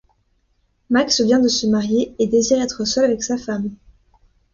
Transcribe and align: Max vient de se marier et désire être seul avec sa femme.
Max 0.89 1.21
vient 1.21 1.37
de 1.39 1.47
se 1.47 1.67
marier 1.67 2.15
et 2.17 2.25
désire 2.25 2.59
être 2.59 2.85
seul 2.85 3.05
avec 3.05 3.21
sa 3.21 3.37
femme. 3.37 3.69